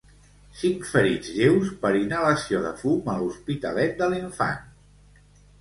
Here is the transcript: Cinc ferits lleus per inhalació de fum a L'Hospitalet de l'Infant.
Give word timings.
Cinc 0.61 0.87
ferits 0.93 1.29
lleus 1.35 1.69
per 1.83 1.91
inhalació 1.99 2.63
de 2.65 2.71
fum 2.81 3.13
a 3.15 3.19
L'Hospitalet 3.21 3.95
de 4.01 4.09
l'Infant. 4.15 4.69